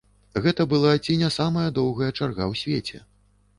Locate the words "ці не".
1.03-1.29